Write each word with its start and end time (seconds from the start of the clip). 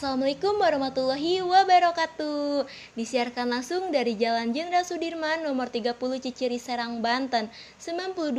Assalamualaikum 0.00 0.56
warahmatullahi 0.56 1.44
wabarakatuh. 1.44 2.64
Disiarkan 2.96 3.52
langsung 3.52 3.92
dari 3.92 4.16
Jalan 4.16 4.48
Jenderal 4.48 4.80
Sudirman 4.80 5.44
nomor 5.44 5.68
30 5.68 5.92
Ciciri 6.24 6.56
Serang, 6.56 7.04
Banten 7.04 7.52
92,5 7.76 8.32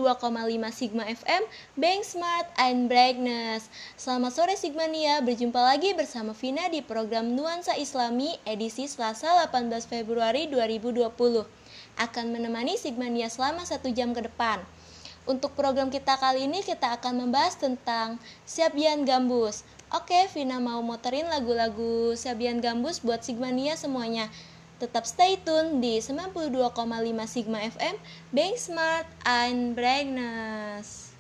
Sigma 0.74 1.06
FM 1.06 1.46
Bank 1.78 2.02
Smart 2.02 2.50
and 2.58 2.90
Brightness. 2.90 3.70
Selamat 3.94 4.34
sore 4.34 4.58
Sigmania, 4.58 5.22
berjumpa 5.22 5.62
lagi 5.62 5.94
bersama 5.94 6.34
Vina 6.34 6.66
di 6.66 6.82
program 6.82 7.30
Nuansa 7.38 7.78
Islami 7.78 8.42
edisi 8.42 8.90
Selasa 8.90 9.46
18 9.46 9.86
Februari 9.86 10.50
2020 10.50 11.14
Akan 12.02 12.26
menemani 12.34 12.74
Sigmania 12.82 13.30
selama 13.30 13.70
satu 13.70 13.94
jam 13.94 14.18
ke 14.18 14.26
depan. 14.26 14.66
Untuk 15.30 15.54
program 15.54 15.94
kita 15.94 16.18
kali 16.18 16.50
ini 16.50 16.66
kita 16.66 16.98
akan 16.98 17.30
membahas 17.30 17.54
tentang 17.54 18.18
Siabian 18.50 19.06
Gambus. 19.06 19.62
Oke, 19.92 20.16
Vina 20.32 20.56
mau 20.64 20.80
muterin 20.80 21.28
lagu-lagu 21.28 22.16
Sabian 22.16 22.64
Gambus 22.64 23.04
buat 23.04 23.28
Sigmania 23.28 23.76
semuanya. 23.76 24.32
Tetap 24.80 25.04
stay 25.04 25.36
tune 25.44 25.84
di 25.84 26.00
92,5 26.00 26.48
Sigma 27.28 27.60
FM, 27.60 28.00
Bank 28.32 28.56
Smart 28.56 29.08
and 29.28 29.76
Brightness. 29.76 31.12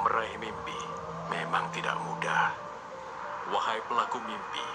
Meraih 0.00 0.36
mimpi 0.40 0.80
memang 1.30 1.70
tidak 1.70 1.94
mudah. 2.02 2.54
Wahai 3.50 3.78
pelaku 3.86 4.18
mimpi, 4.22 4.66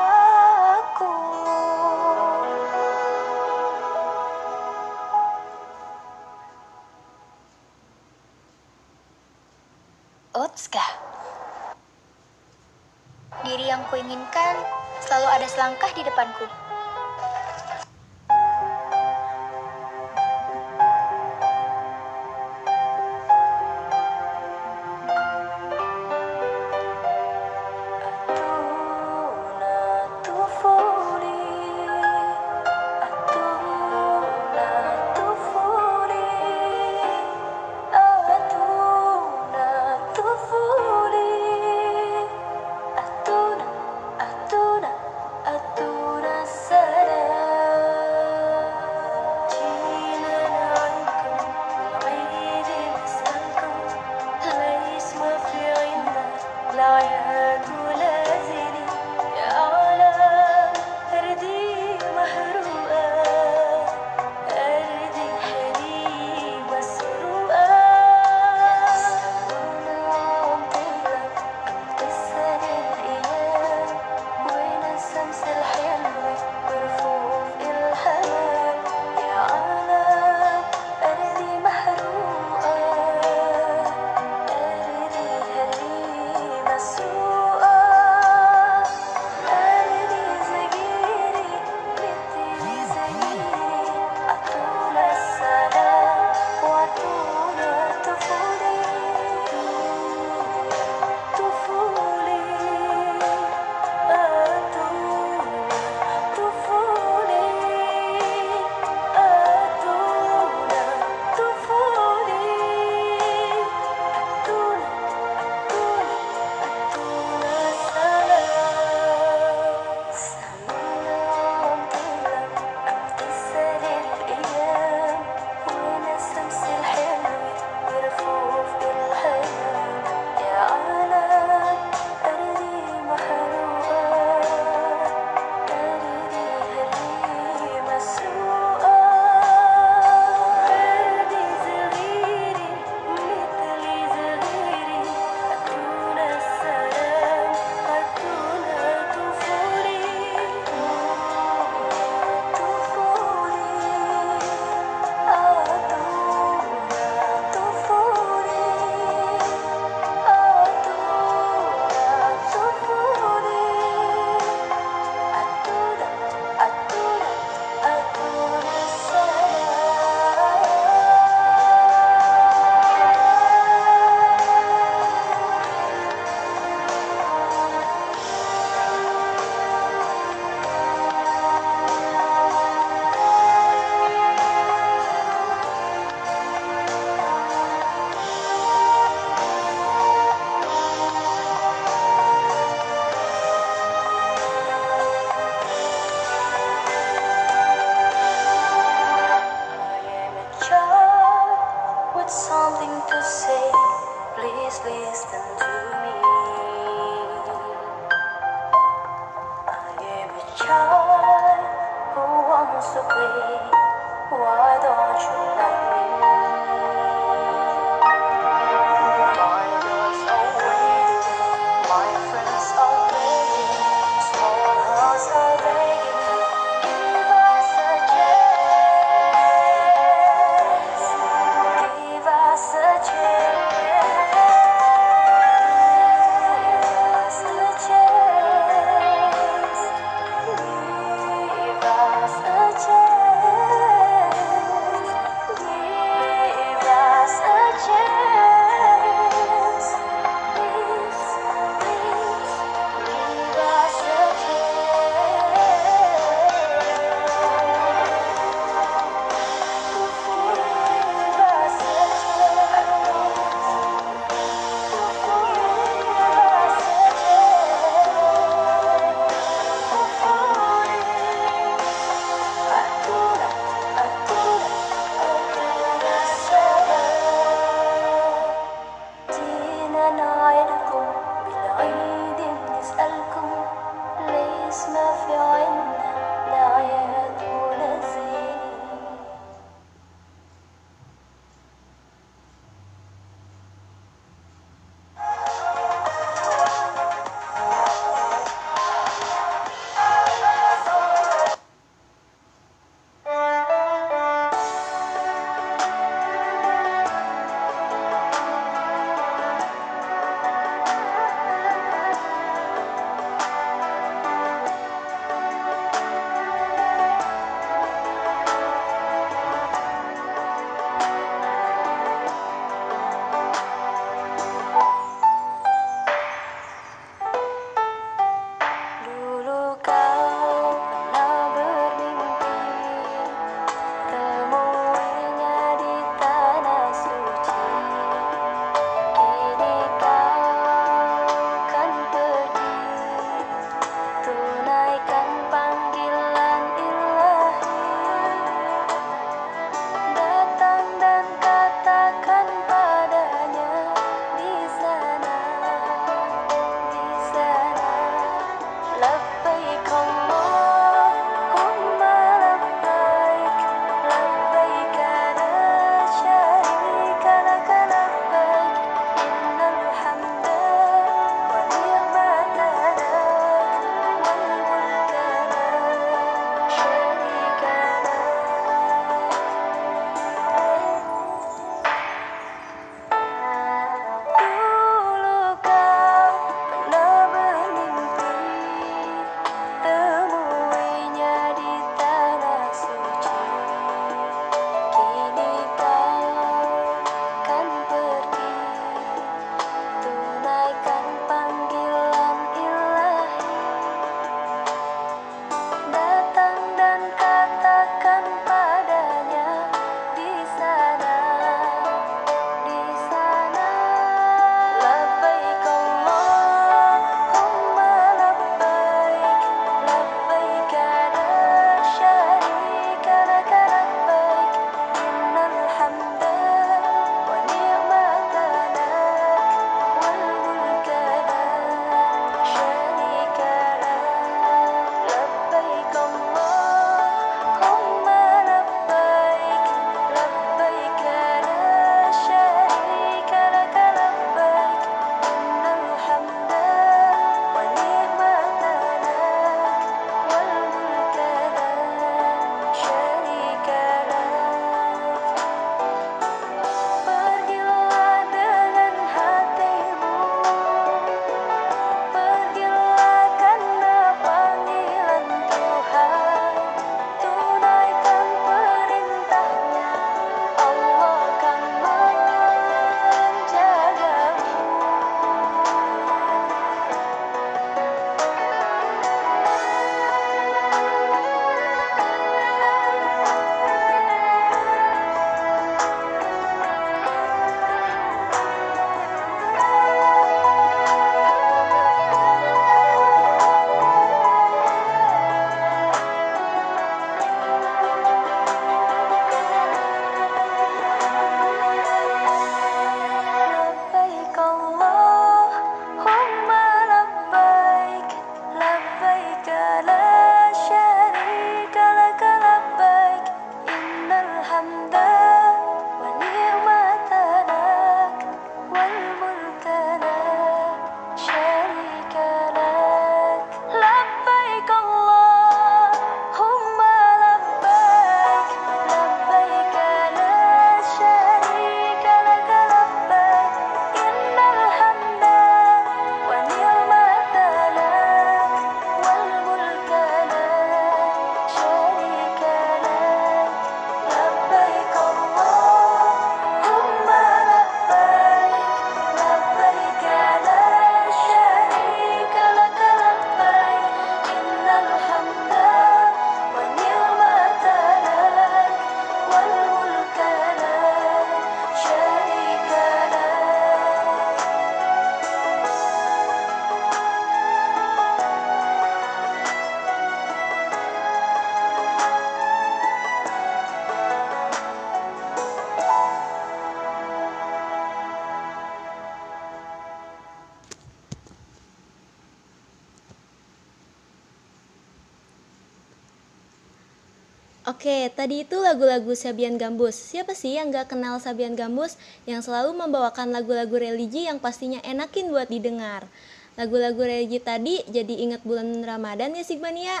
Oke, 587.84 588.08
tadi 588.16 588.48
itu 588.48 588.56
lagu-lagu 588.64 589.12
Sabian 589.12 589.60
Gambus. 589.60 589.92
Siapa 589.92 590.32
sih 590.32 590.56
yang 590.56 590.72
gak 590.72 590.96
kenal 590.96 591.20
Sabian 591.20 591.52
Gambus 591.52 592.00
yang 592.24 592.40
selalu 592.40 592.72
membawakan 592.72 593.28
lagu-lagu 593.28 593.76
religi 593.76 594.24
yang 594.24 594.40
pastinya 594.40 594.80
enakin 594.80 595.28
buat 595.28 595.52
didengar? 595.52 596.08
Lagu-lagu 596.56 597.04
religi 597.04 597.44
tadi 597.44 597.84
jadi 597.84 598.24
ingat 598.24 598.40
bulan 598.40 598.80
Ramadan 598.80 599.36
ya 599.36 599.44
Sigmania? 599.44 600.00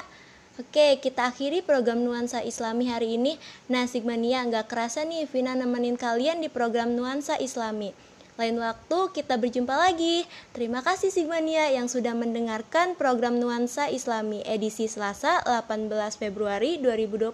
Oke, 0.56 0.96
kita 0.96 1.28
akhiri 1.28 1.60
program 1.60 2.00
Nuansa 2.00 2.40
Islami 2.40 2.88
hari 2.88 3.20
ini. 3.20 3.36
Nah, 3.68 3.84
Sigmania 3.84 4.40
nggak 4.48 4.64
kerasa 4.64 5.04
nih 5.04 5.28
Vina 5.28 5.52
nemenin 5.52 6.00
kalian 6.00 6.40
di 6.40 6.48
program 6.48 6.96
Nuansa 6.96 7.36
Islami. 7.36 7.92
Lain 8.34 8.58
waktu 8.58 8.98
kita 9.14 9.38
berjumpa 9.38 9.70
lagi. 9.78 10.26
Terima 10.50 10.82
kasih 10.82 11.14
Sigmania 11.14 11.70
yang 11.70 11.86
sudah 11.86 12.18
mendengarkan 12.18 12.98
program 12.98 13.38
Nuansa 13.38 13.86
Islami 13.94 14.42
edisi 14.42 14.90
Selasa 14.90 15.38
18 15.46 15.86
Februari 16.18 16.82
2020. 16.82 17.30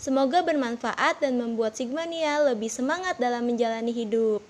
Semoga 0.00 0.40
bermanfaat 0.40 1.20
dan 1.20 1.36
membuat 1.36 1.76
Sigmania 1.76 2.40
lebih 2.40 2.72
semangat 2.72 3.20
dalam 3.20 3.44
menjalani 3.44 3.92
hidup. 3.92 4.40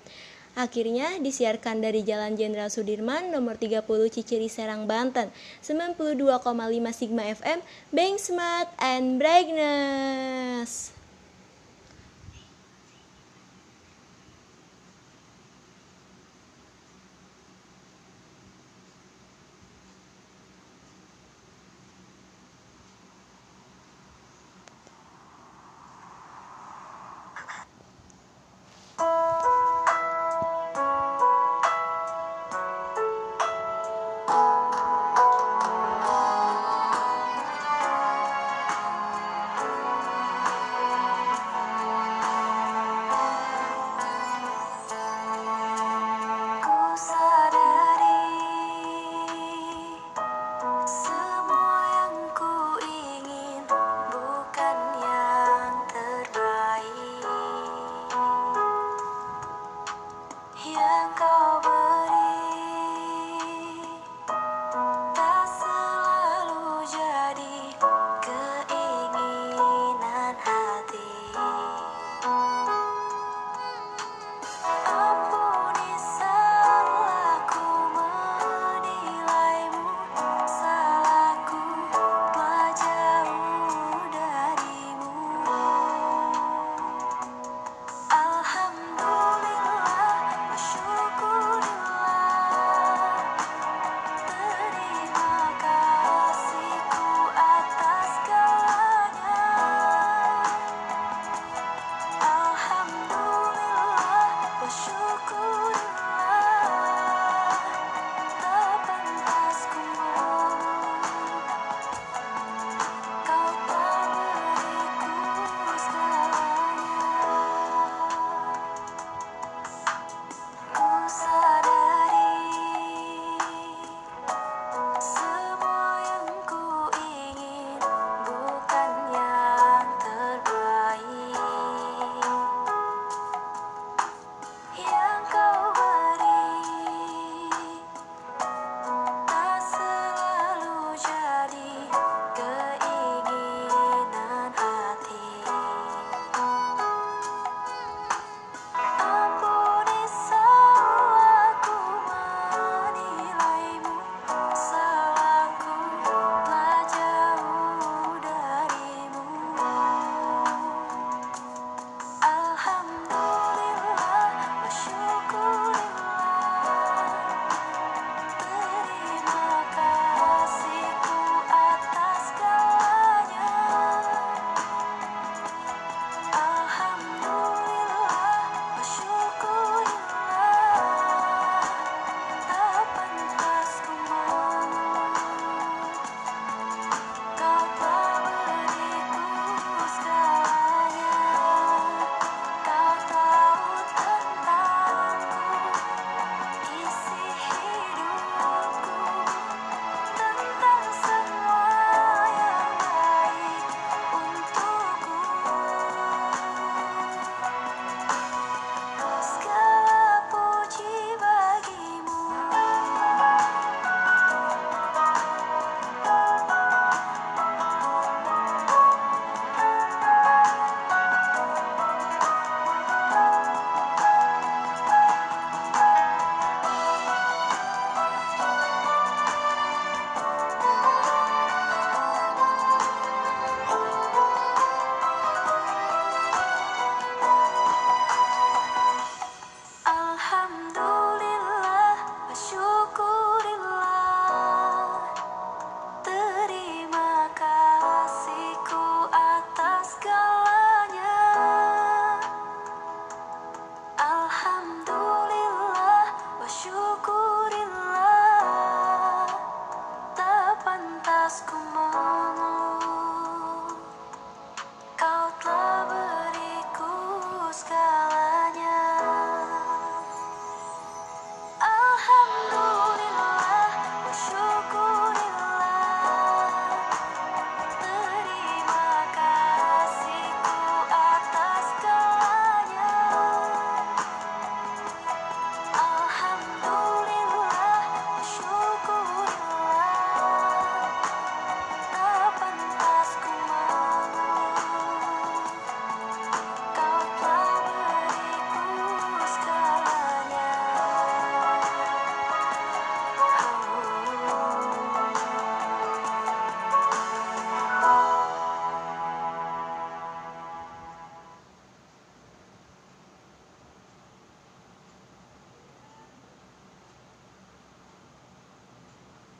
Akhirnya 0.55 1.19
disiarkan 1.19 1.83
dari 1.83 2.01
Jalan 2.01 2.39
Jenderal 2.39 2.71
Sudirman 2.71 3.29
nomor 3.29 3.59
30 3.59 3.83
Ciciri 4.07 4.47
Serang 4.47 4.87
Banten 4.87 5.27
92,5 5.61 6.15
Sigma 6.95 7.27
FM 7.27 7.59
Bank 7.91 8.15
Smart 8.23 8.71
and 8.79 9.19
Brightness. 9.19 10.96